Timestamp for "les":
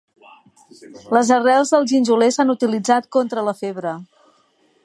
1.17-1.29